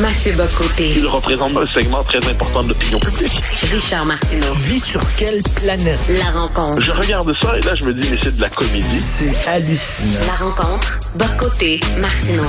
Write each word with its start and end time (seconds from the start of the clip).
Mathieu 0.00 0.32
Bocoté. 0.32 0.92
Il 0.96 1.06
représente 1.06 1.56
un 1.56 1.66
segment 1.66 2.02
très 2.02 2.18
important 2.28 2.60
de 2.60 2.68
l'opinion 2.68 2.98
publique. 2.98 3.40
Richard 3.72 4.04
Martineau. 4.04 4.52
Tu 4.54 4.58
vis 4.72 4.84
sur 4.84 5.00
quelle 5.16 5.40
planète? 5.54 6.00
La 6.08 6.30
rencontre. 6.40 6.82
Je 6.82 6.90
regarde 6.90 7.32
ça 7.40 7.56
et 7.56 7.60
là, 7.60 7.74
je 7.80 7.88
me 7.88 7.94
dis, 8.00 8.08
mais 8.10 8.18
c'est 8.20 8.36
de 8.36 8.40
la 8.40 8.50
comédie. 8.50 8.98
C'est 8.98 9.48
hallucinant. 9.48 10.26
La 10.26 10.34
rencontre. 10.44 10.98
Bocoté. 11.16 11.78
Martineau. 12.00 12.42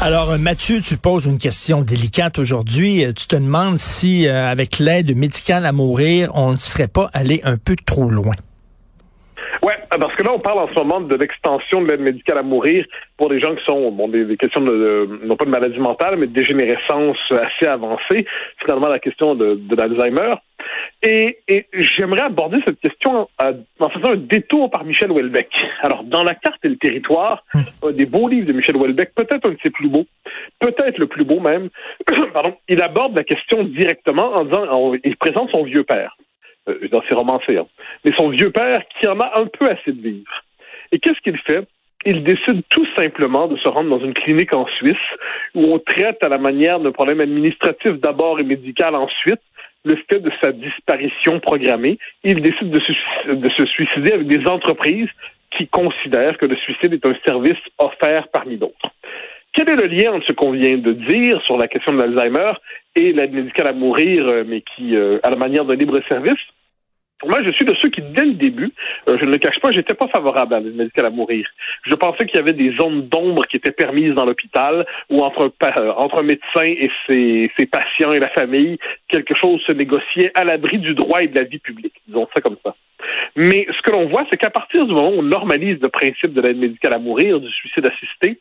Alors, 0.00 0.30
euh, 0.30 0.38
Mathieu, 0.38 0.80
tu 0.80 0.96
poses 0.96 1.26
une 1.26 1.38
question 1.38 1.80
délicate 1.82 2.38
aujourd'hui. 2.38 3.04
Euh, 3.04 3.12
Tu 3.12 3.26
te 3.26 3.36
demandes 3.36 3.78
si, 3.78 4.28
euh, 4.28 4.48
avec 4.50 4.78
l'aide 4.78 5.16
médicale 5.16 5.66
à 5.66 5.72
mourir, 5.72 6.30
on 6.34 6.52
ne 6.52 6.58
serait 6.58 6.88
pas 6.88 7.10
allé 7.12 7.40
un 7.44 7.56
peu 7.56 7.74
trop 7.84 8.08
loin. 8.08 8.34
Ouais, 9.64 9.76
parce 9.90 10.14
que 10.16 10.24
là, 10.24 10.32
on 10.34 10.40
parle 10.40 10.58
en 10.58 10.68
ce 10.68 10.74
moment 10.74 11.00
de 11.00 11.14
l'extension 11.14 11.82
de 11.82 11.88
l'aide 11.88 12.00
médicale 12.00 12.38
à 12.38 12.42
mourir 12.42 12.84
pour 13.16 13.28
des 13.28 13.40
gens 13.40 13.54
qui 13.54 13.64
sont, 13.64 13.92
bon, 13.92 14.08
des, 14.08 14.24
des 14.24 14.36
questions 14.36 14.60
de, 14.60 14.72
de- 14.72 15.24
non 15.24 15.36
pas 15.36 15.44
de 15.44 15.50
maladie 15.50 15.78
mentale, 15.78 16.16
mais 16.16 16.26
de 16.26 16.32
dégénérescence 16.32 17.16
assez 17.30 17.66
avancée. 17.66 18.26
Finalement, 18.60 18.88
la 18.88 18.98
question 18.98 19.36
de, 19.36 19.54
de 19.54 19.76
l'Alzheimer. 19.76 20.34
Et, 21.02 21.38
et 21.48 21.66
j'aimerais 21.74 22.22
aborder 22.22 22.58
cette 22.64 22.80
question 22.80 23.28
euh, 23.42 23.52
en 23.78 23.88
faisant 23.90 24.12
un 24.12 24.16
détour 24.16 24.68
par 24.70 24.84
Michel 24.84 25.10
Houellebecq. 25.12 25.48
Alors, 25.82 26.02
dans 26.04 26.22
La 26.24 26.34
carte 26.34 26.64
et 26.64 26.68
le 26.68 26.76
territoire, 26.76 27.44
un 27.54 27.92
des 27.92 28.06
beaux 28.06 28.28
livres 28.28 28.46
de 28.48 28.52
Michel 28.52 28.76
Houellebecq, 28.76 29.12
peut-être 29.14 29.48
un 29.48 29.52
de 29.52 29.58
ses 29.62 29.70
plus 29.70 29.88
beaux, 29.88 30.06
peut-être 30.60 30.98
le 30.98 31.06
plus 31.06 31.24
beau 31.24 31.38
même, 31.40 31.68
pardon, 32.32 32.54
il 32.68 32.80
aborde 32.82 33.14
la 33.14 33.24
question 33.24 33.62
directement 33.64 34.34
en 34.34 34.44
disant, 34.44 34.64
en- 34.70 34.94
il 35.04 35.16
présente 35.16 35.50
son 35.52 35.62
vieux 35.64 35.84
père 35.84 36.16
euh, 36.68 36.88
dans 36.90 37.02
ses 37.08 37.14
romancés, 37.14 37.56
hein. 37.56 37.66
mais 38.04 38.12
son 38.16 38.28
vieux 38.28 38.50
père 38.50 38.82
qui 38.98 39.06
en 39.08 39.18
a 39.20 39.40
un 39.40 39.46
peu 39.46 39.66
assez 39.66 39.92
de 39.92 40.00
vivre. 40.00 40.44
Et 40.92 40.98
qu'est-ce 40.98 41.20
qu'il 41.20 41.38
fait? 41.38 41.66
Il 42.04 42.24
décide 42.24 42.62
tout 42.68 42.86
simplement 42.96 43.46
de 43.46 43.56
se 43.56 43.68
rendre 43.68 43.90
dans 43.90 44.04
une 44.04 44.14
clinique 44.14 44.52
en 44.52 44.66
Suisse 44.66 44.96
où 45.54 45.62
on 45.72 45.78
traite 45.78 46.22
à 46.22 46.28
la 46.28 46.38
manière 46.38 46.80
d'un 46.80 46.90
problème 46.90 47.20
administratif 47.20 47.92
d'abord 48.00 48.40
et 48.40 48.44
médical 48.44 48.94
ensuite 48.94 49.40
le 49.84 49.96
fait 50.10 50.20
de 50.20 50.30
sa 50.42 50.52
disparition 50.52 51.40
programmée. 51.40 51.98
Il 52.24 52.40
décide 52.42 52.70
de 52.70 52.80
se, 52.80 53.32
de 53.32 53.50
se 53.50 53.66
suicider 53.66 54.12
avec 54.12 54.26
des 54.26 54.46
entreprises 54.46 55.08
qui 55.56 55.68
considèrent 55.68 56.38
que 56.38 56.46
le 56.46 56.56
suicide 56.56 56.92
est 56.92 57.06
un 57.06 57.14
service 57.26 57.58
offert 57.78 58.28
parmi 58.28 58.56
d'autres. 58.56 58.90
Quel 59.52 59.70
est 59.70 59.76
le 59.76 59.86
lien 59.86 60.12
entre 60.12 60.26
ce 60.26 60.32
qu'on 60.32 60.52
vient 60.52 60.78
de 60.78 60.92
dire 60.92 61.42
sur 61.42 61.58
la 61.58 61.68
question 61.68 61.92
de 61.92 62.00
l'Alzheimer 62.00 62.52
et 62.96 63.12
l'aide 63.12 63.34
médicale 63.34 63.66
à 63.66 63.72
mourir, 63.72 64.26
euh, 64.26 64.44
mais 64.46 64.62
qui, 64.62 64.96
euh, 64.96 65.18
à 65.22 65.30
la 65.30 65.36
manière 65.36 65.64
d'un 65.66 65.74
libre 65.74 66.00
service? 66.08 66.40
Moi, 67.24 67.42
je 67.44 67.50
suis 67.52 67.64
de 67.64 67.74
ceux 67.80 67.88
qui, 67.88 68.02
dès 68.02 68.24
le 68.24 68.34
début, 68.34 68.70
euh, 69.08 69.16
je 69.20 69.26
ne 69.26 69.32
le 69.32 69.38
cache 69.38 69.58
pas, 69.60 69.70
j'étais 69.70 69.94
pas 69.94 70.08
favorable 70.08 70.54
à 70.54 70.60
l'aide 70.60 70.76
médicale 70.76 71.06
à 71.06 71.10
mourir. 71.10 71.48
Je 71.84 71.94
pensais 71.94 72.26
qu'il 72.26 72.36
y 72.36 72.40
avait 72.40 72.52
des 72.52 72.74
zones 72.76 73.08
d'ombre 73.08 73.46
qui 73.46 73.56
étaient 73.56 73.70
permises 73.72 74.14
dans 74.14 74.24
l'hôpital, 74.24 74.86
où 75.10 75.22
entre 75.22 75.44
un, 75.46 75.50
pa- 75.50 75.74
euh, 75.76 75.92
entre 75.96 76.18
un 76.18 76.22
médecin 76.22 76.64
et 76.64 76.90
ses, 77.06 77.50
ses 77.58 77.66
patients 77.66 78.12
et 78.12 78.18
la 78.20 78.28
famille, 78.30 78.78
quelque 79.08 79.34
chose 79.34 79.60
se 79.66 79.72
négociait 79.72 80.32
à 80.34 80.44
l'abri 80.44 80.78
du 80.78 80.94
droit 80.94 81.22
et 81.22 81.28
de 81.28 81.36
la 81.38 81.44
vie 81.44 81.58
publique. 81.58 81.94
Disons 82.06 82.28
ça 82.34 82.40
comme 82.40 82.56
ça. 82.64 82.74
Mais 83.36 83.66
ce 83.76 83.82
que 83.82 83.90
l'on 83.90 84.06
voit, 84.08 84.26
c'est 84.30 84.36
qu'à 84.36 84.50
partir 84.50 84.86
du 84.86 84.92
moment 84.92 85.10
où 85.10 85.18
on 85.18 85.22
normalise 85.22 85.78
le 85.80 85.88
principe 85.88 86.32
de 86.34 86.40
l'aide 86.40 86.58
médicale 86.58 86.94
à 86.94 86.98
mourir, 86.98 87.40
du 87.40 87.50
suicide 87.50 87.86
assisté, 87.86 88.38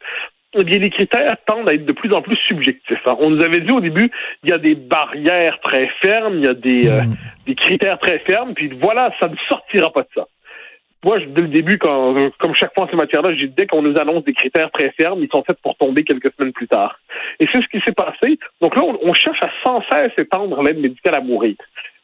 eh 0.53 0.63
bien, 0.63 0.79
les 0.79 0.89
critères 0.89 1.35
tendent 1.45 1.69
à 1.69 1.73
être 1.73 1.85
de 1.85 1.91
plus 1.93 2.13
en 2.13 2.21
plus 2.21 2.35
subjectifs. 2.47 2.99
hein. 3.05 3.15
On 3.19 3.29
nous 3.29 3.43
avait 3.43 3.61
dit 3.61 3.71
au 3.71 3.79
début, 3.79 4.09
il 4.43 4.49
y 4.49 4.53
a 4.53 4.57
des 4.57 4.75
barrières 4.75 5.59
très 5.61 5.87
fermes, 6.01 6.35
il 6.39 6.45
y 6.45 6.47
a 6.47 6.53
des, 6.53 6.87
euh, 6.87 7.01
des 7.47 7.55
critères 7.55 7.99
très 7.99 8.19
fermes, 8.19 8.53
puis 8.53 8.67
voilà, 8.67 9.13
ça 9.19 9.27
ne 9.29 9.35
sortira 9.47 9.91
pas 9.91 10.01
de 10.01 10.09
ça. 10.15 10.27
Moi, 11.03 11.19
je- 11.19 11.25
dès 11.25 11.41
le 11.41 11.47
début, 11.47 11.79
quand, 11.79 12.15
euh, 12.15 12.29
comme 12.37 12.53
chaque 12.53 12.73
fois 12.75 12.83
en 12.83 12.89
ces 12.89 12.95
matières-là, 12.95 13.33
j'ai 13.33 13.47
dès 13.47 13.65
qu'on 13.65 13.81
nous 13.81 13.97
annonce 13.97 14.23
des 14.23 14.33
critères 14.33 14.69
très 14.71 14.91
fermes, 14.91 15.23
ils 15.23 15.29
sont 15.31 15.43
faits 15.43 15.57
pour 15.63 15.75
tomber 15.77 16.03
quelques 16.03 16.31
semaines 16.37 16.53
plus 16.53 16.67
tard. 16.67 16.99
Et 17.39 17.47
c'est 17.51 17.61
ce 17.61 17.67
qui 17.69 17.81
s'est 17.85 17.93
passé. 17.93 18.37
Donc 18.61 18.75
là, 18.75 18.83
on, 18.83 18.99
on 19.09 19.13
cherche 19.13 19.39
à 19.41 19.49
sans 19.65 19.81
cesse 19.91 20.11
étendre 20.17 20.61
l'aide 20.61 20.77
médicale 20.79 21.15
à 21.15 21.21
mourir. 21.21 21.55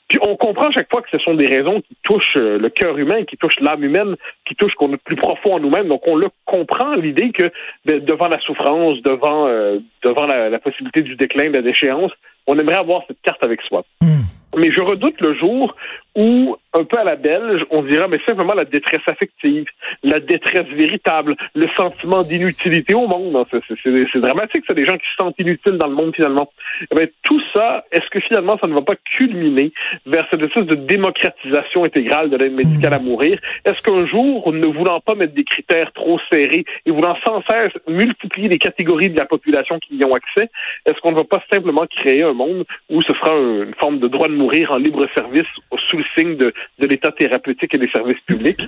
Puis 0.07 0.19
on 0.22 0.35
comprend 0.38 0.72
chaque 0.72 0.90
fois 0.90 1.01
que 1.01 1.09
ce 1.12 1.18
sont 1.18 1.34
des 1.34 1.47
raisons 1.47 1.81
qui 1.81 1.97
touchent 2.03 2.38
euh, 2.38 2.57
le 2.57 2.69
cœur 2.69 2.97
humain, 2.97 3.25
qui 3.25 3.35
touchent 3.35 3.59
l'âme 3.59 3.84
humaine, 3.84 4.16
qui 4.45 4.56
touchent 4.56 4.75
qu'on 4.75 4.94
est 4.94 5.03
plus 5.03 5.18
profond 5.18 5.56
en 5.56 5.59
nous-mêmes. 5.59 5.88
Donc 5.88 6.07
on 6.07 6.16
le 6.16 6.29
comprend 6.45 6.95
l'idée 6.95 7.31
que 7.31 7.51
ben, 7.85 8.00
devant 8.00 8.28
la 8.28 8.40
souffrance, 8.40 9.01
devant 9.01 9.47
euh, 9.47 9.79
devant 10.03 10.25
la, 10.25 10.50
la 10.50 10.59
possibilité 10.59 11.01
du 11.01 11.16
déclin, 11.16 11.50
de 11.50 11.56
la 11.56 11.62
déchéance, 11.62 12.12
on 12.47 12.57
aimerait 12.57 12.75
avoir 12.75 13.03
cette 13.07 13.22
carte 13.22 13.44
avec 13.44 13.62
soi. 13.63 13.84
Mais 14.57 14.72
je 14.72 14.81
redoute 14.81 15.19
le 15.22 15.35
jour 15.35 15.75
où, 16.16 16.56
un 16.77 16.83
peu 16.83 16.97
à 16.97 17.03
la 17.03 17.15
belge, 17.15 17.65
on 17.71 17.81
dira, 17.83 18.07
mais 18.07 18.19
simplement 18.27 18.53
la 18.53 18.65
détresse 18.65 19.01
affective, 19.07 19.65
la 20.03 20.19
détresse 20.19 20.67
véritable, 20.67 21.35
le 21.55 21.67
sentiment 21.75 22.23
d'inutilité 22.23 22.93
au 22.93 23.07
monde. 23.07 23.35
hein, 23.35 23.45
C'est- 23.49 24.19
dramatique, 24.19 24.63
c'est 24.67 24.73
des 24.75 24.85
gens 24.85 24.97
qui 24.97 25.05
se 25.09 25.15
sentent 25.17 25.35
inutiles 25.39 25.77
dans 25.77 25.88
le 25.88 25.93
monde 25.95 26.13
finalement. 26.15 26.49
Eh 26.91 26.95
bien, 26.95 27.07
tout 27.23 27.41
ça, 27.53 27.85
est-ce 27.91 28.09
que 28.09 28.19
finalement 28.19 28.57
ça 28.59 28.67
ne 28.67 28.73
va 28.73 28.81
pas 28.81 28.95
culminer 29.17 29.71
vers 30.05 30.27
cette 30.31 30.41
espèce 30.41 30.65
de 30.65 30.75
démocratisation 30.75 31.83
intégrale 31.83 32.29
de 32.29 32.38
l'aide 32.38 32.53
médicale 32.53 32.94
à 32.94 32.99
mourir? 32.99 33.39
Est-ce 33.65 33.81
qu'un 33.81 34.05
jour, 34.07 34.51
ne 34.53 34.67
voulant 34.67 34.99
pas 34.99 35.15
mettre 35.15 35.33
des 35.33 35.44
critères 35.44 35.91
trop 35.94 36.19
serrés 36.31 36.65
et 36.85 36.91
voulant 36.91 37.15
sans 37.25 37.41
cesse 37.49 37.73
multiplier 37.88 38.49
les 38.49 38.57
catégories 38.57 39.09
de 39.09 39.17
la 39.17 39.25
population 39.25 39.79
qui 39.79 39.95
y 39.97 40.05
ont 40.05 40.13
accès, 40.15 40.49
est-ce 40.85 40.99
qu'on 41.01 41.11
ne 41.11 41.17
va 41.17 41.23
pas 41.23 41.44
simplement 41.51 41.85
créer 41.88 42.23
un 42.23 42.33
monde 42.33 42.65
où 42.89 43.01
ce 43.01 43.13
sera 43.13 43.31
un- 43.31 43.63
une 43.63 43.75
forme 43.75 43.99
de 43.99 44.07
droit 44.07 44.27
de 44.27 44.33
mourir 44.33 44.71
en 44.71 44.77
libre 44.77 45.05
service 45.13 45.47
sous 45.89 45.97
le 45.97 46.05
signe 46.17 46.35
de, 46.38 46.53
de 46.79 46.88
l'état 46.88 47.11
thérapeutique 47.11 47.73
et 47.73 47.78
des 47.78 47.89
services 47.89 48.19
publics? 48.22 48.61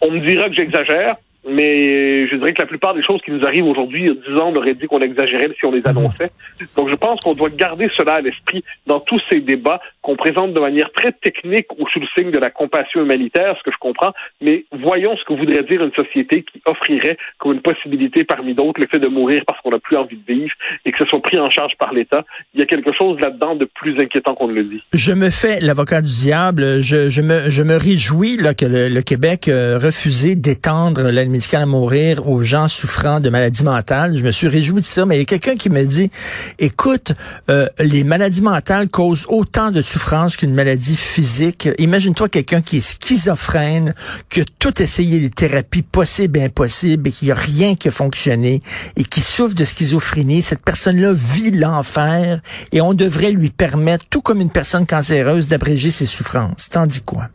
On 0.00 0.10
me 0.10 0.20
dira 0.26 0.48
que 0.48 0.54
j'exagère, 0.54 1.16
mais 1.48 2.28
je 2.28 2.36
dirais 2.36 2.52
que 2.52 2.62
la 2.62 2.66
plupart 2.66 2.94
des 2.94 3.02
choses 3.02 3.20
qui 3.22 3.32
nous 3.32 3.44
arrivent 3.44 3.66
aujourd'hui, 3.66 4.02
il 4.02 4.06
y 4.06 4.10
a 4.10 4.14
10 4.14 4.40
ans, 4.40 4.52
on 4.52 4.56
aurait 4.56 4.74
dit 4.74 4.86
qu'on 4.86 5.00
exagérait 5.00 5.48
si 5.58 5.64
on 5.64 5.72
les 5.72 5.82
annonçait. 5.86 6.30
Donc 6.76 6.88
je 6.90 6.94
pense 6.94 7.18
qu'on 7.20 7.34
doit 7.34 7.50
garder 7.50 7.88
cela 7.96 8.14
à 8.14 8.20
l'esprit 8.20 8.62
dans 8.86 9.00
tous 9.00 9.20
ces 9.28 9.40
débats 9.40 9.80
qu'on 10.02 10.16
présente 10.16 10.54
de 10.54 10.60
manière 10.60 10.90
très 10.92 11.12
technique 11.12 11.66
ou 11.78 11.88
sous 11.88 12.00
le 12.00 12.06
signe 12.16 12.30
de 12.30 12.38
la 12.38 12.50
compassion 12.50 13.02
humanitaire, 13.02 13.56
ce 13.58 13.62
que 13.62 13.72
je 13.72 13.78
comprends, 13.78 14.12
mais 14.40 14.64
voyons 14.72 15.16
ce 15.16 15.24
que 15.24 15.32
voudrait 15.32 15.62
dire 15.64 15.82
une 15.82 15.92
société 15.92 16.42
qui 16.42 16.60
offrirait 16.66 17.16
comme 17.38 17.52
une 17.52 17.62
possibilité 17.62 18.24
parmi 18.24 18.54
d'autres 18.54 18.80
le 18.80 18.86
fait 18.86 18.98
de 18.98 19.08
mourir 19.08 19.42
parce 19.46 19.60
qu'on 19.60 19.70
n'a 19.70 19.78
plus 19.78 19.96
envie 19.96 20.16
de 20.16 20.32
vivre 20.32 20.54
et 20.84 20.92
que 20.92 20.98
ce 20.98 21.08
soit 21.08 21.20
pris 21.20 21.38
en 21.38 21.50
charge 21.50 21.72
par 21.78 21.92
l'État. 21.92 22.24
Il 22.54 22.60
y 22.60 22.62
a 22.62 22.66
quelque 22.66 22.92
chose 22.96 23.18
là-dedans 23.20 23.56
de 23.56 23.64
plus 23.64 23.98
inquiétant 24.00 24.34
qu'on 24.34 24.48
ne 24.48 24.54
le 24.54 24.64
dit. 24.64 24.82
Je 24.92 25.12
me 25.12 25.30
fais 25.30 25.60
l'avocat 25.60 26.00
du 26.00 26.08
diable. 26.08 26.82
Je, 26.82 27.20
me, 27.20 27.50
je 27.50 27.62
me 27.62 27.76
réjouis 27.76 28.36
là, 28.36 28.54
que 28.54 28.66
le, 28.66 29.02
Québec 29.02 29.48
a 29.48 29.78
refusé 29.78 30.36
d'étendre 30.36 31.10
l'aide 31.10 31.31
médicale 31.32 31.62
à 31.62 31.66
mourir 31.66 32.28
aux 32.28 32.42
gens 32.42 32.68
souffrant 32.68 33.18
de 33.18 33.30
maladies 33.30 33.64
mentales. 33.64 34.16
Je 34.16 34.22
me 34.22 34.30
suis 34.30 34.46
réjoui 34.46 34.82
de 34.82 34.86
ça, 34.86 35.06
mais 35.06 35.16
il 35.16 35.18
y 35.18 35.22
a 35.22 35.24
quelqu'un 35.24 35.56
qui 35.56 35.70
me 35.70 35.82
dit, 35.84 36.10
écoute, 36.58 37.12
euh, 37.50 37.66
les 37.78 38.04
maladies 38.04 38.42
mentales 38.42 38.88
causent 38.88 39.26
autant 39.28 39.70
de 39.70 39.82
souffrance 39.82 40.36
qu'une 40.36 40.54
maladie 40.54 40.96
physique. 40.96 41.68
Imagine-toi 41.78 42.28
quelqu'un 42.28 42.60
qui 42.60 42.76
est 42.76 42.80
schizophrène, 42.80 43.94
qui 44.28 44.42
a 44.42 44.44
tout 44.58 44.80
essayé 44.80 45.18
des 45.20 45.30
thérapies 45.30 45.82
possibles 45.82 46.38
et 46.38 46.44
impossibles 46.44 47.08
et 47.08 47.12
qu'il 47.12 47.26
n'y 47.26 47.32
a 47.32 47.36
rien 47.36 47.74
qui 47.74 47.88
a 47.88 47.90
fonctionné 47.90 48.62
et 48.96 49.04
qui 49.04 49.20
souffre 49.20 49.54
de 49.54 49.64
schizophrénie. 49.64 50.42
Cette 50.42 50.62
personne-là 50.62 51.12
vit 51.12 51.50
l'enfer 51.50 52.40
et 52.70 52.80
on 52.80 52.94
devrait 52.94 53.32
lui 53.32 53.50
permettre, 53.50 54.04
tout 54.10 54.20
comme 54.20 54.40
une 54.40 54.50
personne 54.50 54.86
cancéreuse, 54.86 55.48
d'abréger 55.48 55.90
ses 55.90 56.06
souffrances. 56.06 56.68
T'en 56.68 56.86
dis 56.86 57.00
quoi? 57.00 57.28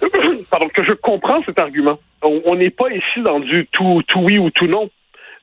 Pardon, 0.50 0.68
que 0.68 0.84
je 0.84 0.92
comprends 0.92 1.42
cet 1.42 1.58
argument. 1.58 1.98
On 2.22 2.54
n'est 2.56 2.70
pas 2.70 2.90
ici 2.90 3.22
dans 3.22 3.40
du 3.40 3.66
tout, 3.66 4.02
tout 4.06 4.20
oui 4.20 4.38
ou 4.38 4.50
tout 4.50 4.66
non. 4.66 4.90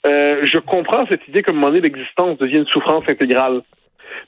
Euh, 0.05 0.43
je 0.43 0.59
comprends 0.59 1.05
cette 1.07 1.27
idée 1.27 1.41
qu'à 1.41 1.51
un 1.51 1.55
moment 1.55 1.67
donné, 1.67 1.81
l'existence 1.81 2.37
devient 2.37 2.57
une 2.57 2.67
souffrance 2.67 3.03
intégrale. 3.07 3.61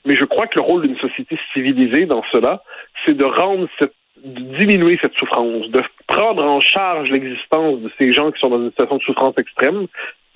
Mais 0.04 0.16
je 0.16 0.24
crois 0.24 0.46
que 0.46 0.58
le 0.58 0.64
rôle 0.64 0.82
d'une 0.82 0.98
société 0.98 1.38
civilisée 1.52 2.06
dans 2.06 2.22
cela, 2.32 2.62
c'est 3.04 3.14
de 3.14 3.24
rendre 3.24 3.68
cette 3.78 3.94
de 4.24 4.40
diminuer 4.58 4.98
cette 5.02 5.14
souffrance, 5.14 5.68
de 5.68 5.82
prendre 6.06 6.44
en 6.44 6.60
charge 6.60 7.08
l'existence 7.08 7.80
de 7.80 7.90
ces 7.98 8.12
gens 8.12 8.30
qui 8.30 8.40
sont 8.40 8.50
dans 8.50 8.60
une 8.60 8.70
situation 8.70 8.98
de 8.98 9.02
souffrance 9.02 9.38
extrême, 9.38 9.86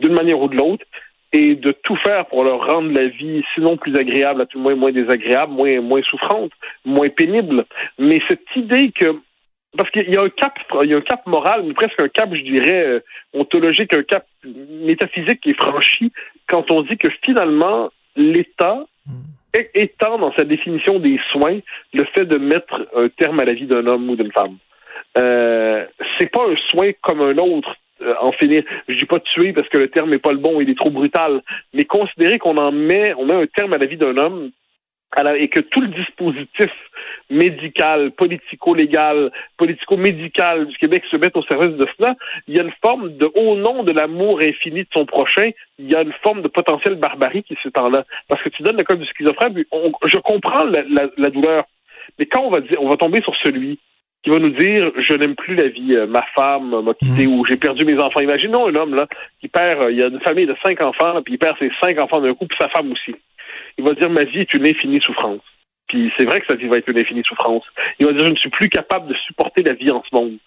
d'une 0.00 0.14
manière 0.14 0.40
ou 0.40 0.48
de 0.48 0.56
l'autre, 0.56 0.84
et 1.32 1.56
de 1.56 1.72
tout 1.72 1.96
faire 1.96 2.26
pour 2.26 2.44
leur 2.44 2.66
rendre 2.66 2.92
la 2.92 3.08
vie, 3.08 3.42
sinon 3.54 3.76
plus 3.76 3.96
agréable, 3.96 4.40
à 4.40 4.46
tout 4.46 4.58
le 4.58 4.62
moins 4.62 4.76
moins 4.76 4.92
désagréable, 4.92 5.52
moins, 5.52 5.80
moins 5.80 6.02
souffrante, 6.02 6.52
moins 6.84 7.08
pénible. 7.08 7.64
Mais 7.98 8.22
cette 8.28 8.46
idée 8.56 8.92
que 8.92 9.16
parce 9.76 9.90
qu'il 9.90 10.08
y 10.10 10.16
a 10.16 10.22
un 10.22 10.28
cap, 10.28 10.54
il 10.82 10.90
y 10.90 10.94
a 10.94 10.96
un 10.96 11.00
cap 11.00 11.26
moral, 11.26 11.62
mais 11.64 11.74
presque 11.74 11.98
un 12.00 12.08
cap, 12.08 12.32
je 12.34 12.42
dirais, 12.42 12.84
euh, 12.86 13.00
ontologique, 13.32 13.92
un 13.94 14.02
cap 14.02 14.26
métaphysique 14.44 15.40
qui 15.40 15.50
est 15.50 15.60
franchi 15.60 16.12
quand 16.48 16.70
on 16.70 16.82
dit 16.82 16.96
que 16.96 17.08
finalement, 17.24 17.90
l'État 18.16 18.84
é- 19.54 19.70
étend 19.74 20.18
dans 20.18 20.32
sa 20.34 20.44
définition 20.44 20.98
des 20.98 21.18
soins 21.32 21.58
le 21.92 22.04
fait 22.14 22.24
de 22.24 22.38
mettre 22.38 22.86
un 22.94 23.08
terme 23.08 23.40
à 23.40 23.44
la 23.44 23.54
vie 23.54 23.66
d'un 23.66 23.86
homme 23.86 24.08
ou 24.10 24.16
d'une 24.16 24.32
femme. 24.32 24.56
Euh, 25.18 25.86
c'est 26.18 26.30
pas 26.30 26.42
un 26.48 26.56
soin 26.70 26.90
comme 27.02 27.20
un 27.20 27.36
autre. 27.38 27.74
euh, 28.02 28.12
en 28.20 28.32
finir, 28.32 28.64
je 28.88 28.94
dis 28.98 29.04
pas 29.04 29.20
tuer 29.20 29.52
parce 29.52 29.68
que 29.68 29.78
le 29.78 29.88
terme 29.88 30.10
n'est 30.10 30.18
pas 30.18 30.32
le 30.32 30.38
bon, 30.38 30.60
il 30.60 30.68
est 30.68 30.76
trop 30.76 30.90
brutal, 30.90 31.40
mais 31.72 31.84
considérer 31.84 32.40
qu'on 32.40 32.56
en 32.56 32.72
met, 32.72 33.14
on 33.14 33.24
met 33.24 33.34
un 33.34 33.46
terme 33.46 33.72
à 33.72 33.78
la 33.78 33.86
vie 33.86 33.96
d'un 33.96 34.16
homme 34.16 34.50
à 35.12 35.22
la- 35.22 35.36
et 35.38 35.46
que 35.48 35.60
tout 35.60 35.80
le 35.80 35.86
dispositif 35.86 36.72
médicale, 37.30 38.10
politico-légale, 38.12 39.30
politico-médicale 39.56 40.66
du 40.66 40.76
Québec 40.76 41.04
se 41.10 41.16
mettent 41.16 41.36
au 41.36 41.42
service 41.44 41.76
de 41.76 41.86
cela, 41.96 42.14
il 42.46 42.56
y 42.56 42.60
a 42.60 42.62
une 42.62 42.72
forme 42.82 43.16
de, 43.16 43.30
au 43.34 43.56
nom 43.56 43.82
de 43.82 43.92
l'amour 43.92 44.40
infini 44.42 44.82
de 44.82 44.88
son 44.92 45.06
prochain, 45.06 45.50
il 45.78 45.90
y 45.90 45.94
a 45.94 46.02
une 46.02 46.12
forme 46.22 46.42
de 46.42 46.48
potentielle 46.48 46.96
barbarie 46.96 47.42
qui 47.42 47.56
s'étend 47.62 47.88
là. 47.88 48.04
Parce 48.28 48.42
que 48.42 48.50
tu 48.50 48.62
donnes 48.62 48.76
le 48.76 48.84
cas 48.84 48.94
du 48.94 49.06
schizophrène, 49.06 49.64
je 50.04 50.18
comprends 50.18 50.64
la, 50.64 50.82
la, 51.16 51.30
douleur, 51.30 51.64
mais 52.18 52.26
quand 52.26 52.42
on 52.42 52.50
va 52.50 52.60
dire, 52.60 52.80
on 52.80 52.88
va 52.88 52.96
tomber 52.96 53.22
sur 53.22 53.34
celui 53.42 53.78
qui 54.22 54.30
va 54.30 54.38
nous 54.38 54.50
dire 54.50 54.90
je 54.96 55.14
n'aime 55.14 55.34
plus 55.34 55.54
la 55.54 55.68
vie, 55.68 55.94
euh, 55.94 56.06
ma 56.06 56.24
femme 56.34 56.82
m'a 56.82 56.94
quitté 56.94 57.26
mmh. 57.26 57.32
ou 57.32 57.44
j'ai 57.46 57.56
perdu 57.56 57.84
mes 57.84 57.98
enfants. 57.98 58.20
Imaginons 58.20 58.68
un 58.68 58.74
homme 58.74 58.94
là 58.94 59.06
qui 59.40 59.48
perd, 59.48 59.82
euh, 59.82 59.92
il 59.92 59.98
y 59.98 60.02
a 60.02 60.06
une 60.06 60.20
famille 60.20 60.46
de 60.46 60.56
cinq 60.64 60.80
enfants, 60.80 61.20
puis 61.22 61.34
il 61.34 61.38
perd 61.38 61.58
ses 61.58 61.70
cinq 61.82 61.98
enfants 61.98 62.20
d'un 62.20 62.34
coup, 62.34 62.46
puis 62.46 62.56
sa 62.58 62.68
femme 62.68 62.92
aussi. 62.92 63.14
Il 63.76 63.84
va 63.84 63.92
dire 63.94 64.08
ma 64.08 64.24
vie 64.24 64.40
est 64.40 64.54
une 64.54 64.66
infinie 64.66 65.00
souffrance. 65.00 65.42
Puis 65.94 66.12
c'est 66.19 66.25
vrai 66.25 66.41
que 66.41 66.46
sa 66.49 66.56
vie 66.56 66.67
va 66.67 66.79
être 66.79 66.88
une 66.88 66.99
infinie 66.99 67.23
souffrance. 67.25 67.62
Il 68.00 68.06
va 68.06 68.12
dire 68.12 68.25
je 68.25 68.31
ne 68.31 68.37
suis 68.37 68.50
plus 68.50 68.69
capable 68.69 69.06
de 69.06 69.14
supporter 69.29 69.62
la 69.62 69.75
vie 69.75 69.93
en 69.93 70.02
ce 70.02 70.12
monde. 70.12 70.38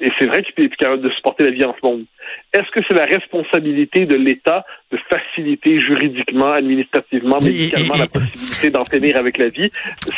Et 0.00 0.10
c'est 0.18 0.26
vrai 0.26 0.42
qu'il 0.42 0.64
est 0.64 0.68
plus 0.68 0.76
capable 0.76 1.02
de 1.02 1.10
supporter 1.10 1.44
la 1.44 1.52
vie 1.52 1.64
en 1.64 1.76
ce 1.80 1.86
monde. 1.86 2.04
Est-ce 2.52 2.68
que 2.72 2.80
c'est 2.88 2.96
la 2.96 3.04
responsabilité 3.04 4.06
de 4.06 4.16
l'État 4.16 4.64
de 4.90 4.98
faciliter 5.08 5.78
juridiquement, 5.78 6.50
administrativement, 6.50 7.38
médicalement 7.40 7.94
la 7.94 8.08
possibilité 8.08 8.41
d'en 8.70 8.82
tenir 8.82 9.16
avec 9.16 9.38
la 9.38 9.48
vie? 9.48 9.70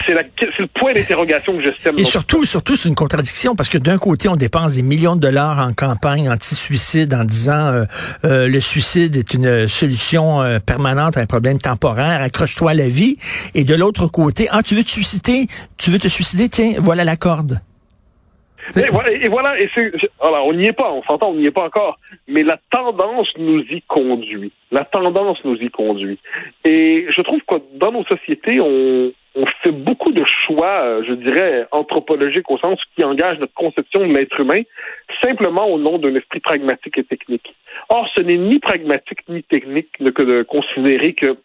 C'est 0.06 0.14
le 0.14 0.66
point 0.66 0.92
d'interrogation 0.92 1.56
que 1.56 1.64
je 1.64 1.70
sème. 1.82 1.98
Et 1.98 2.04
surtout, 2.04 2.44
surtout, 2.44 2.76
c'est 2.76 2.88
une 2.88 2.94
contradiction 2.94 3.54
parce 3.54 3.68
que 3.68 3.78
d'un 3.78 3.98
côté, 3.98 4.28
on 4.28 4.36
dépense 4.36 4.74
des 4.74 4.82
millions 4.82 5.16
de 5.16 5.20
dollars 5.20 5.58
en 5.58 5.72
campagne 5.72 6.28
anti-suicide 6.30 7.14
en 7.14 7.24
disant 7.24 7.66
euh, 7.66 7.84
euh, 8.24 8.48
le 8.48 8.60
suicide 8.60 9.16
est 9.16 9.34
une 9.34 9.68
solution 9.68 10.42
euh, 10.42 10.58
permanente 10.58 11.16
à 11.16 11.20
un 11.20 11.26
problème 11.26 11.58
temporaire, 11.58 12.20
accroche-toi 12.20 12.72
à 12.72 12.74
la 12.74 12.88
vie. 12.88 13.16
Et 13.54 13.64
de 13.64 13.74
l'autre 13.74 14.06
côté, 14.06 14.48
ah, 14.50 14.62
tu 14.62 14.74
veux 14.74 14.84
te 14.84 14.90
suicider? 14.90 15.46
Tu 15.76 15.90
veux 15.90 15.98
te 15.98 16.08
suicider? 16.08 16.48
Tiens, 16.48 16.74
voilà 16.78 17.04
la 17.04 17.16
corde. 17.16 17.60
Et 18.76 18.88
voilà, 18.90 19.12
et 19.12 19.28
voilà, 19.28 19.60
et 19.60 19.68
c'est, 19.74 19.92
alors 20.20 20.46
on 20.46 20.52
n'y 20.52 20.66
est 20.66 20.72
pas, 20.72 20.90
on 20.92 21.02
s'entend, 21.02 21.30
on 21.30 21.34
n'y 21.34 21.46
est 21.46 21.50
pas 21.50 21.66
encore, 21.66 21.98
mais 22.28 22.42
la 22.42 22.58
tendance 22.70 23.28
nous 23.36 23.60
y 23.60 23.82
conduit. 23.82 24.52
La 24.72 24.84
tendance 24.84 25.38
nous 25.44 25.56
y 25.56 25.70
conduit. 25.70 26.18
Et 26.64 27.06
je 27.14 27.22
trouve 27.22 27.40
que 27.46 27.56
dans 27.74 27.92
nos 27.92 28.04
sociétés, 28.04 28.60
on, 28.60 29.12
on 29.36 29.46
fait 29.62 29.72
beaucoup 29.72 30.12
de 30.12 30.24
choix, 30.46 30.82
euh, 30.84 31.02
je 31.06 31.14
dirais, 31.14 31.66
anthropologiques 31.72 32.50
au 32.50 32.58
sens 32.58 32.78
qui 32.94 33.04
engagent 33.04 33.38
notre 33.38 33.54
conception 33.54 34.00
de 34.00 34.14
l'être 34.14 34.38
humain, 34.40 34.62
simplement 35.22 35.66
au 35.66 35.78
nom 35.78 35.98
d'un 35.98 36.14
esprit 36.14 36.40
pragmatique 36.40 36.98
et 36.98 37.04
technique. 37.04 37.54
Or, 37.88 38.08
ce 38.14 38.22
n'est 38.22 38.36
ni 38.36 38.60
pragmatique 38.60 39.20
ni 39.28 39.42
technique 39.42 39.88
que 39.98 40.22
de 40.22 40.42
considérer 40.42 41.14
que 41.14 41.36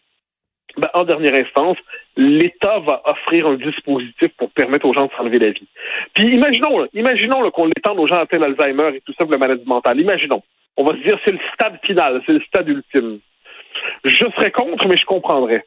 ben, 0.80 0.88
en 0.94 1.04
dernière 1.04 1.34
instance, 1.34 1.76
l'État 2.16 2.78
va 2.80 3.02
offrir 3.04 3.46
un 3.46 3.54
dispositif 3.54 4.28
pour 4.36 4.50
permettre 4.50 4.86
aux 4.86 4.94
gens 4.94 5.06
de 5.06 5.12
s'enlever 5.16 5.38
la 5.38 5.50
vie. 5.50 5.68
Puis 6.14 6.34
imaginons, 6.34 6.86
imaginons 6.94 7.50
qu'on 7.50 7.66
l'étende 7.66 7.98
aux 7.98 8.06
gens 8.06 8.20
atteints 8.20 8.38
d'Alzheimer 8.38 8.96
et 8.96 9.00
tout 9.02 9.14
ça 9.16 9.24
de 9.24 9.32
la 9.32 9.38
maladie 9.38 9.64
mentale. 9.66 10.00
Imaginons. 10.00 10.42
On 10.76 10.84
va 10.84 10.92
se 10.96 11.02
dire 11.02 11.18
c'est 11.24 11.32
le 11.32 11.40
stade 11.54 11.78
final, 11.84 12.22
c'est 12.26 12.32
le 12.32 12.40
stade 12.40 12.68
ultime. 12.68 13.18
Je 14.04 14.24
serais 14.36 14.50
contre, 14.50 14.88
mais 14.88 14.96
je 14.96 15.04
comprendrais. 15.04 15.64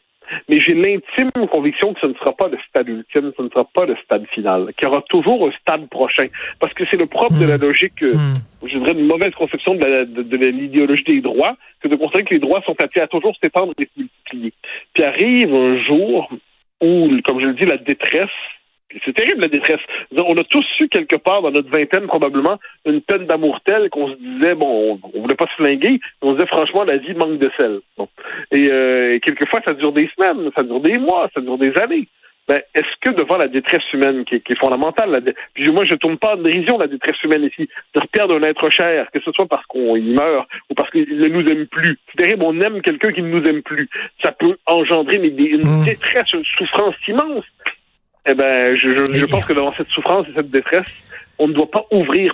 Mais 0.50 0.60
j'ai 0.60 0.74
l'intime 0.74 1.30
conviction 1.52 1.94
que 1.94 2.00
ce 2.00 2.08
ne 2.08 2.14
sera 2.14 2.34
pas 2.34 2.48
le 2.48 2.58
stade 2.70 2.88
ultime, 2.88 3.32
ce 3.38 3.42
ne 3.42 3.50
sera 3.50 3.66
pas 3.66 3.86
le 3.86 3.96
stade 4.04 4.26
final, 4.28 4.74
qu'il 4.78 4.88
y 4.88 4.92
aura 4.92 5.02
toujours 5.10 5.48
un 5.48 5.52
stade 5.52 5.88
prochain. 5.90 6.28
Parce 6.60 6.74
que 6.74 6.86
c'est 6.86 6.98
le 6.98 7.06
propre 7.06 7.38
de 7.38 7.46
la 7.46 7.58
hmm. 7.58 7.62
logique, 7.62 8.02
hmm. 8.02 8.34
je 8.66 8.78
dirais, 8.78 8.94
une 8.94 9.06
mauvaise 9.06 9.34
conception 9.34 9.76
de 9.76 10.36
l'idéologie 10.48 11.04
des 11.04 11.22
droits, 11.22 11.56
que 11.82 11.88
de 11.88 11.96
considérer 11.96 12.24
que 12.24 12.34
les 12.34 12.40
droits 12.40 12.62
sont 12.62 12.76
appelés 12.80 13.02
à 13.02 13.08
toujours 13.08 13.36
s'étendre 13.44 13.74
et 13.80 13.90
se 13.98 14.04
Puis 14.94 15.04
arrive 15.04 15.54
un 15.54 15.82
jour 15.84 16.30
où, 16.82 17.10
comme 17.26 17.40
je 17.40 17.48
le 17.48 17.54
dis, 17.54 17.66
la 17.66 17.78
détresse 17.78 18.30
c'est 19.06 19.14
terrible 19.14 19.42
la 19.42 19.48
détresse. 19.48 19.80
On 20.16 20.36
a 20.38 20.44
tous 20.44 20.64
su 20.78 20.88
quelque 20.88 21.16
part 21.16 21.42
dans 21.42 21.52
notre 21.52 21.70
vingtaine 21.70 22.08
probablement 22.08 22.60
une 22.86 23.02
peine 23.02 23.26
d'amour 23.26 23.60
telle 23.66 23.90
qu'on 23.90 24.10
se 24.10 24.16
disait 24.16 24.56
bon, 24.56 25.00
on, 25.02 25.22
voulait 25.22 25.36
pas 25.36 25.48
se 25.48 25.64
flinguer, 25.64 26.00
mais 26.00 26.00
on 26.22 26.32
se 26.32 26.36
disait 26.38 26.48
franchement 26.48 26.84
la 26.84 26.98
vie 26.98 27.14
manque 27.14 27.40
de 27.40 27.50
sel. 27.58 27.80
Euh, 28.54 29.16
et, 29.16 29.20
quelquefois 29.20 29.62
ça 29.64 29.74
dure 29.74 29.94
des 29.94 30.10
semaines, 30.16 30.50
ça 30.56 30.64
dure 30.64 30.80
des 30.80 30.98
mois, 30.98 31.30
ça 31.34 31.42
dure 31.42 31.58
des 31.58 31.74
années. 31.80 32.08
Ben, 32.48 32.62
est-ce 32.76 32.88
que 33.00 33.16
devant 33.16 33.38
la 33.38 33.48
détresse 33.48 33.84
humaine 33.94 34.26
qui 34.26 34.36
est, 34.36 34.60
fondamentale, 34.60 35.24
puis 35.54 35.70
moi 35.72 35.86
je 35.86 35.96
tourne 35.96 36.18
pas 36.18 36.34
en 36.34 36.42
dérision 36.42 36.78
la 36.78 36.88
détresse 36.88 37.22
humaine 37.24 37.44
ici, 37.44 37.70
de 37.96 38.02
perdre 38.12 38.36
un 38.36 38.44
être 38.44 38.70
cher, 38.70 39.08
que 39.14 39.22
ce 39.22 39.32
soit 39.32 39.48
parce 39.48 39.66
qu'on 39.68 39.96
y 39.96 40.14
meurt 40.14 40.48
ou 40.70 40.74
parce 40.74 40.90
qu'il 40.92 41.08
ne 41.08 41.28
nous 41.30 41.48
aime 41.48 41.68
plus. 41.68 41.98
C'est 42.10 42.18
terrible, 42.18 42.44
on 42.44 42.60
aime 42.60 42.82
quelqu'un 42.82 43.14
qui 43.14 43.22
ne 43.22 43.30
nous 43.30 43.46
aime 43.46 43.62
plus. 43.62 43.90
Ça 44.22 44.34
peut 44.34 44.58
engendrer 44.66 45.20
mais 45.20 45.30
une 45.30 45.62
mmh. 45.62 45.86
détresse, 45.86 46.34
une 46.34 46.44
souffrance 46.58 46.96
immense. 47.08 47.46
Eh 48.26 48.34
ben, 48.34 48.76
je, 48.76 48.90
je, 49.14 49.26
pense 49.26 49.46
que 49.46 49.54
devant 49.54 49.72
cette 49.72 49.90
souffrance 49.90 50.28
et 50.30 50.34
cette 50.34 50.50
détresse, 50.50 50.88
on 51.40 51.48
ne 51.48 51.54
doit 51.54 51.72
pas 51.72 51.86
ouvrir 51.92 52.34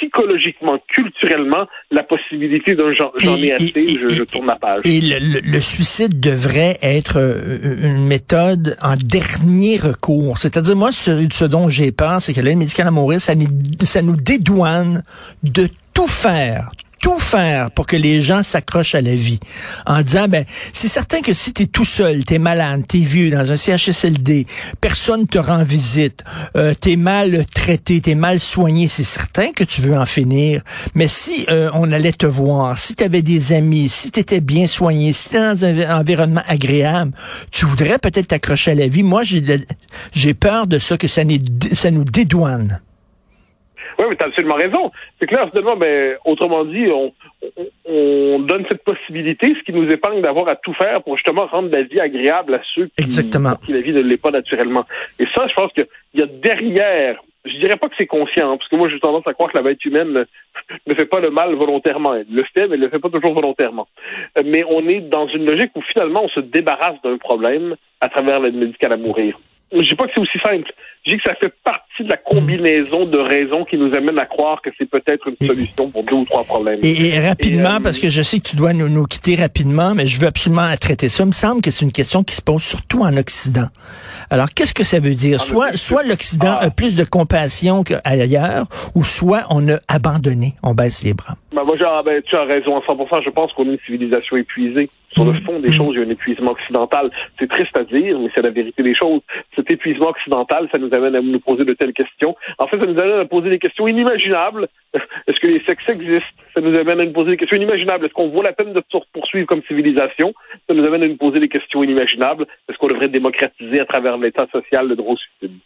psychologiquement, 0.00 0.78
culturellement, 0.88 1.66
la 1.90 2.02
possibilité 2.02 2.74
d'un 2.74 2.92
j'en 2.94 3.12
ai 3.36 3.52
assez, 3.52 3.72
je, 3.74 4.14
je, 4.14 4.24
tourne 4.24 4.46
la 4.46 4.56
page. 4.56 4.82
Et 4.84 5.00
le, 5.00 5.40
le, 5.40 5.60
suicide 5.60 6.18
devrait 6.20 6.78
être 6.82 7.18
euh, 7.18 7.76
une 7.82 8.06
méthode 8.06 8.76
en 8.82 8.96
dernier 8.96 9.76
recours. 9.76 10.38
C'est-à-dire, 10.38 10.76
moi, 10.76 10.92
ce, 10.92 11.26
ce 11.30 11.44
dont 11.44 11.68
j'ai 11.68 11.92
peur, 11.92 12.20
c'est 12.20 12.32
que 12.32 12.40
l'aide 12.40 12.56
médicale 12.58 12.86
à 12.86 12.90
mourir, 12.90 13.20
ça, 13.20 13.34
ça 13.82 14.02
nous 14.02 14.16
dédouane 14.16 15.02
de 15.42 15.68
tout 15.94 16.06
faire, 16.06 16.70
faire 17.18 17.70
pour 17.70 17.86
que 17.86 17.96
les 17.96 18.22
gens 18.22 18.42
s'accrochent 18.42 18.94
à 18.94 19.00
la 19.00 19.14
vie. 19.14 19.40
En 19.86 20.02
disant, 20.02 20.28
ben, 20.28 20.44
c'est 20.72 20.88
certain 20.88 21.20
que 21.20 21.34
si 21.34 21.52
tu 21.52 21.64
es 21.64 21.66
tout 21.66 21.84
seul, 21.84 22.24
tu 22.24 22.34
es 22.34 22.38
malade, 22.38 22.82
tu 22.88 22.98
es 22.98 23.04
vieux 23.04 23.30
dans 23.30 23.50
un 23.50 23.56
CHSLD, 23.56 24.46
personne 24.80 25.26
te 25.26 25.38
rend 25.38 25.64
visite, 25.64 26.24
euh, 26.56 26.74
mal 26.96 27.44
traité, 27.54 28.00
tu 28.00 28.10
es 28.10 28.14
mal 28.14 28.40
soigné, 28.40 28.88
c'est 28.88 29.04
certain 29.04 29.52
que 29.52 29.64
tu 29.64 29.80
veux 29.80 29.96
en 29.96 30.06
finir. 30.06 30.62
Mais 30.94 31.08
si 31.08 31.46
euh, 31.48 31.70
on 31.74 31.92
allait 31.92 32.12
te 32.12 32.26
voir, 32.26 32.78
si 32.78 32.94
tu 32.94 33.04
avais 33.04 33.22
des 33.22 33.52
amis, 33.52 33.88
si 33.88 34.10
tu 34.10 34.20
étais 34.20 34.40
bien 34.40 34.66
soigné, 34.66 35.12
si 35.12 35.30
tu 35.30 35.36
dans 35.36 35.64
un 35.64 35.98
environnement 35.98 36.42
agréable, 36.46 37.12
tu 37.50 37.64
voudrais 37.66 37.98
peut-être 37.98 38.28
t'accrocher 38.28 38.72
à 38.72 38.74
la 38.74 38.88
vie. 38.88 39.02
Moi, 39.02 39.22
j'ai 40.12 40.34
peur 40.34 40.66
de 40.66 40.78
ça, 40.78 40.96
que 40.96 41.08
ça 41.08 41.24
nous 41.24 42.04
dédouane. 42.04 42.80
Oui, 44.00 44.06
mais 44.08 44.16
tu 44.16 44.24
as 44.24 44.28
absolument 44.28 44.54
raison. 44.54 44.90
C'est 45.18 45.26
clair, 45.26 45.46
finalement, 45.50 45.76
ben, 45.76 46.16
autrement 46.24 46.64
dit, 46.64 46.86
on, 46.88 47.12
on, 47.84 48.38
donne 48.38 48.64
cette 48.70 48.82
possibilité, 48.82 49.54
ce 49.54 49.62
qui 49.62 49.74
nous 49.74 49.90
épargne 49.90 50.22
d'avoir 50.22 50.48
à 50.48 50.56
tout 50.56 50.72
faire 50.72 51.02
pour 51.02 51.18
justement 51.18 51.46
rendre 51.46 51.68
la 51.70 51.82
vie 51.82 52.00
agréable 52.00 52.54
à 52.54 52.62
ceux 52.74 52.88
qui, 52.96 53.04
qui 53.04 53.72
la 53.72 53.80
vie 53.82 53.94
ne 53.94 54.00
l'est 54.00 54.16
pas 54.16 54.30
naturellement. 54.30 54.86
Et 55.18 55.26
ça, 55.26 55.46
je 55.48 55.52
pense 55.52 55.70
qu'il 55.74 55.86
y 56.14 56.22
a 56.22 56.26
derrière, 56.26 57.22
je 57.44 57.58
dirais 57.58 57.76
pas 57.76 57.90
que 57.90 57.94
c'est 57.98 58.06
conscient, 58.06 58.56
parce 58.56 58.70
que 58.70 58.76
moi 58.76 58.88
j'ai 58.88 58.98
tendance 59.00 59.26
à 59.26 59.34
croire 59.34 59.52
que 59.52 59.58
la 59.58 59.62
bête 59.62 59.84
humaine 59.84 60.24
ne, 60.86 60.94
fait 60.94 61.04
pas 61.04 61.20
le 61.20 61.30
mal 61.30 61.54
volontairement. 61.54 62.14
Elle 62.14 62.26
le 62.30 62.44
fait, 62.54 62.68
mais 62.68 62.76
elle 62.76 62.80
le 62.80 62.88
fait 62.88 63.00
pas 63.00 63.10
toujours 63.10 63.34
volontairement. 63.34 63.86
Mais 64.46 64.64
on 64.66 64.88
est 64.88 65.00
dans 65.00 65.28
une 65.28 65.44
logique 65.44 65.72
où 65.74 65.82
finalement 65.82 66.24
on 66.24 66.28
se 66.30 66.40
débarrasse 66.40 66.96
d'un 67.04 67.18
problème 67.18 67.76
à 68.00 68.08
travers 68.08 68.40
l'aide 68.40 68.56
médicale 68.56 68.94
à 68.94 68.96
mourir. 68.96 69.38
Je 69.72 69.78
dis 69.78 69.94
pas 69.94 70.06
que 70.06 70.12
c'est 70.14 70.20
aussi 70.20 70.38
simple. 70.38 70.72
Je 71.04 71.12
dis 71.12 71.16
que 71.18 71.22
ça 71.24 71.34
fait 71.36 71.52
partie 71.62 72.02
de 72.02 72.08
la 72.08 72.16
combinaison 72.30 73.06
de 73.06 73.18
raisons 73.18 73.64
qui 73.64 73.76
nous 73.76 73.92
amènent 73.94 74.18
à 74.18 74.26
croire 74.26 74.62
que 74.62 74.70
c'est 74.78 74.88
peut-être 74.88 75.28
une 75.28 75.46
solution 75.46 75.90
pour 75.90 76.04
deux 76.04 76.14
ou 76.14 76.24
trois 76.24 76.44
problèmes. 76.44 76.78
Et, 76.82 77.18
rapidement, 77.18 77.76
euh, 77.76 77.80
parce 77.82 77.98
que 77.98 78.08
je 78.08 78.22
sais 78.22 78.38
que 78.38 78.48
tu 78.48 78.56
dois 78.56 78.72
nous, 78.72 78.88
nous, 78.88 79.04
quitter 79.04 79.34
rapidement, 79.34 79.94
mais 79.94 80.06
je 80.06 80.20
veux 80.20 80.28
absolument 80.28 80.68
traiter 80.80 81.08
ça. 81.08 81.24
Il 81.24 81.28
me 81.28 81.32
semble 81.32 81.60
que 81.60 81.70
c'est 81.70 81.84
une 81.84 81.92
question 81.92 82.22
qui 82.22 82.34
se 82.34 82.42
pose 82.42 82.62
surtout 82.62 83.02
en 83.02 83.16
Occident. 83.16 83.66
Alors, 84.30 84.48
qu'est-ce 84.54 84.74
que 84.74 84.84
ça 84.84 85.00
veut 85.00 85.14
dire? 85.14 85.40
Soit, 85.40 85.76
soit 85.76 86.04
l'Occident 86.04 86.56
ah. 86.60 86.66
a 86.66 86.70
plus 86.70 86.94
de 86.94 87.04
compassion 87.04 87.82
qu'ailleurs, 87.82 88.66
ou 88.94 89.04
soit 89.04 89.42
on 89.50 89.68
a 89.68 89.78
abandonné, 89.88 90.54
on 90.62 90.74
baisse 90.74 91.02
les 91.02 91.14
bras. 91.14 91.34
Ben 91.52 91.64
moi, 91.64 91.74
ben, 92.04 92.22
tu 92.22 92.36
as 92.36 92.44
raison 92.44 92.76
à 92.76 92.80
100%. 92.80 93.24
Je 93.24 93.30
pense 93.30 93.52
qu'on 93.52 93.64
est 93.64 93.72
une 93.72 93.78
civilisation 93.84 94.36
épuisée. 94.36 94.88
Sur 95.14 95.24
le 95.24 95.32
fond 95.40 95.58
des 95.58 95.72
choses, 95.72 95.94
il 95.94 96.00
y 96.00 96.02
a 96.02 96.06
un 96.06 96.10
épuisement 96.10 96.52
occidental. 96.52 97.06
C'est 97.38 97.48
triste 97.48 97.76
à 97.76 97.82
dire, 97.82 98.18
mais 98.18 98.28
c'est 98.34 98.42
la 98.42 98.50
vérité 98.50 98.82
des 98.82 98.94
choses. 98.94 99.20
Cet 99.56 99.70
épuisement 99.70 100.10
occidental, 100.10 100.68
ça 100.70 100.78
nous 100.78 100.92
amène 100.94 101.16
à 101.16 101.20
nous 101.20 101.40
poser 101.40 101.64
de 101.64 101.72
telles 101.72 101.92
questions. 101.92 102.36
En 102.58 102.68
fait, 102.68 102.78
ça 102.78 102.86
nous 102.86 102.98
amène 102.98 103.18
à 103.18 103.24
poser 103.24 103.50
des 103.50 103.58
questions 103.58 103.88
inimaginables. 103.88 104.68
Est-ce 104.94 105.40
que 105.40 105.48
les 105.48 105.60
sexes 105.60 105.88
existent? 105.88 106.28
Ça 106.54 106.60
nous 106.60 106.76
amène 106.76 107.00
à 107.00 107.04
nous 107.06 107.12
poser 107.12 107.30
des 107.32 107.36
questions 107.36 107.56
inimaginables. 107.56 108.06
Est-ce 108.06 108.14
qu'on 108.14 108.28
vaut 108.28 108.42
la 108.42 108.52
peine 108.52 108.72
de 108.72 108.82
se 108.88 108.98
poursuivre 109.12 109.46
comme 109.46 109.62
civilisation? 109.66 110.32
Ça 110.68 110.74
nous 110.74 110.84
amène 110.84 111.02
à 111.02 111.08
nous 111.08 111.16
poser 111.16 111.40
des 111.40 111.48
questions 111.48 111.82
inimaginables. 111.82 112.46
Est-ce 112.68 112.78
qu'on 112.78 112.88
devrait 112.88 113.08
démocratiser 113.08 113.80
à 113.80 113.86
travers 113.86 114.16
l'état 114.16 114.46
social 114.52 114.86
le 114.86 114.94
droit 114.94 115.14
au 115.14 115.16
suicide? 115.16 115.58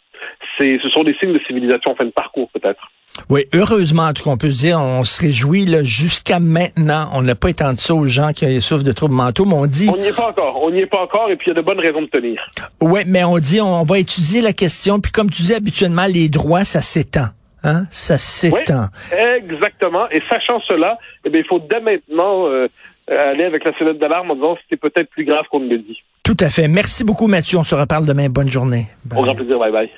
C'est, 0.59 0.79
ce 0.83 0.89
sont 0.89 1.05
des 1.05 1.15
signes 1.21 1.35
de 1.35 1.41
civilisation 1.47 1.91
en 1.91 1.95
fin 1.95 2.07
de 2.07 2.11
parcours, 2.11 2.49
peut-être. 2.51 2.91
Oui, 3.29 3.47
heureusement, 3.55 4.05
en 4.05 4.13
tout 4.13 4.25
cas, 4.25 4.31
on 4.31 4.37
peut 4.37 4.51
se 4.51 4.59
dire, 4.59 4.79
on 4.79 5.05
se 5.05 5.21
réjouit, 5.21 5.67
jusqu'à 5.85 6.41
maintenant, 6.41 7.09
on 7.13 7.23
n'a 7.23 7.35
pas 7.35 7.51
étendu 7.51 7.79
ça 7.79 7.95
aux 7.95 8.07
gens 8.07 8.33
qui 8.33 8.61
souffrent 8.61 8.85
de 8.85 8.93
troubles 8.93 9.15
mentaux, 9.15 9.45
mais 9.45 9.55
on 9.55 9.67
dit... 9.67 9.89
On 9.89 9.97
n'y 9.97 10.09
est 10.09 10.17
pas 10.17 10.29
encore, 10.29 10.61
on 10.63 10.71
n'y 10.71 10.81
est 10.81 10.87
pas 10.87 11.03
encore, 11.03 11.31
et 11.31 11.37
puis 11.37 11.51
il 11.51 11.55
y 11.55 11.59
a 11.59 11.61
de 11.61 11.65
bonnes 11.65 11.81
raisons 11.81 12.03
de 12.03 12.07
tenir. 12.07 12.45
Oui, 12.81 13.03
mais 13.07 13.25
on 13.25 13.39
dit, 13.39 13.61
on 13.61 13.85
va 13.85 13.99
étudier 13.99 14.43
la 14.43 14.53
question, 14.53 15.01
puis 15.01 15.13
comme 15.13 15.31
tu 15.31 15.43
dis 15.43 15.55
habituellement, 15.55 16.07
les 16.07 16.29
droits, 16.29 16.65
ça 16.65 16.83
s'étend. 16.83 17.29
Hein? 17.63 17.87
Ça 17.91 18.19
s'étend. 18.19 18.89
Oui, 19.13 19.19
exactement. 19.39 20.09
Et 20.11 20.21
sachant 20.29 20.61
cela, 20.69 20.99
eh 21.25 21.31
bien, 21.31 21.41
il 21.41 21.47
faut 21.47 21.61
dès 21.61 21.81
maintenant 21.81 22.47
euh, 22.47 22.69
aller 23.09 23.45
avec 23.45 23.65
la 23.65 23.77
sonnette 23.79 23.99
d'alarme 23.99 24.31
en 24.33 24.35
disant 24.35 24.59
c'était 24.63 24.77
peut-être 24.77 25.09
plus 25.09 25.25
grave 25.25 25.45
qu'on 25.51 25.61
ne 25.61 25.71
le 25.71 25.79
dit. 25.79 25.99
Tout 26.23 26.37
à 26.41 26.51
fait. 26.51 26.69
Merci 26.69 27.05
beaucoup, 27.05 27.27
Mathieu. 27.27 27.59
On 27.59 27.65
se 27.65 27.75
reparle 27.75 28.05
demain. 28.05 28.29
Bonne 28.29 28.51
journée. 28.51 28.87
Au 29.17 29.23
grand 29.23 29.35
plaisir. 29.35 29.59
Bye 29.59 29.73
bye. 29.73 29.91